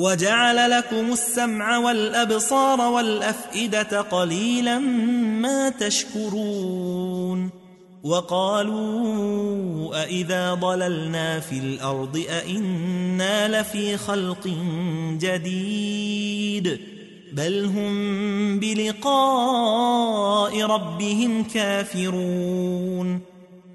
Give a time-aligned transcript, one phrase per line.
[0.00, 7.50] وجعل لكم السمع والأبصار والأفئدة قليلا ما تشكرون
[8.04, 14.48] وقالوا أئذا ضللنا في الأرض أئنا لفي خلق
[15.20, 16.80] جديد
[17.32, 23.29] بل هم بلقاء ربهم كافرون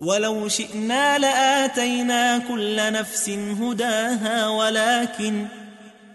[0.00, 5.46] ولو شئنا لآتينا كل نفس هداها ولكن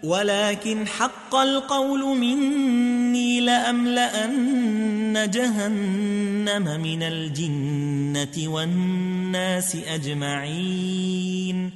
[0.02, 11.70] ولكن حق القول مني لأملأن جهنم من الجنة والناس أجمعين.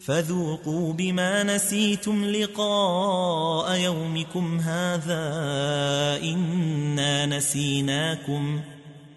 [0.00, 5.22] فذوقوا بما نسيتم لقاء يومكم هذا
[6.22, 8.60] إنا نسيناكم.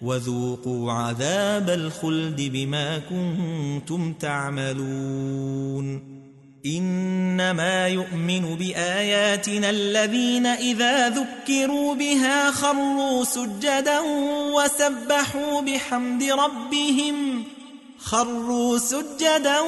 [0.03, 6.13] وذوقوا عذاب الخلد بما كنتم تعملون.
[6.65, 13.99] إنما يؤمن بآياتنا الذين إذا ذكروا بها خروا سجدا
[14.55, 17.43] وسبحوا بحمد ربهم.
[17.99, 19.59] خروا سجدا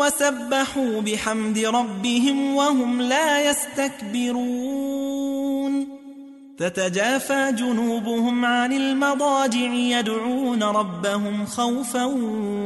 [0.00, 4.95] وسبحوا بحمد ربهم وهم لا يستكبرون.
[6.58, 12.04] تتجافى جنوبهم عن المضاجع يدعون ربهم خوفا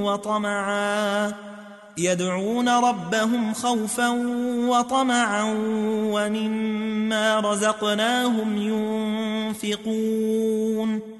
[0.03, 1.33] وطمعا.
[1.99, 4.09] يدعون ربهم خوفا
[4.69, 5.55] وطمعا
[6.13, 8.57] ومما رزقناهم
[9.63, 11.20] ينفقون.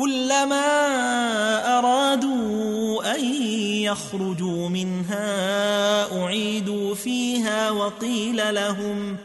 [0.00, 3.24] كلما أرادوا أن
[3.84, 9.16] يخرجوا منها أعيدوا فيها وقيل لهم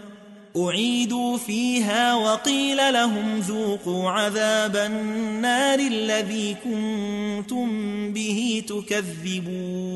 [0.57, 7.67] أعيدوا فيها وقيل لهم ذوقوا عذاب النار الذي كنتم
[8.13, 9.95] به تكذبون